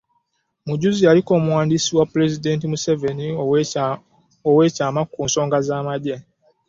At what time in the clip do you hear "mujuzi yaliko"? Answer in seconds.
0.65-1.31